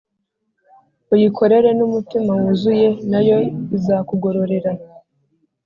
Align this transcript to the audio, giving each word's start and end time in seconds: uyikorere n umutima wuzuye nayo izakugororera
uyikorere 1.13 1.69
n 1.77 1.81
umutima 1.87 2.31
wuzuye 2.39 2.87
nayo 3.11 3.39
izakugororera 3.77 4.71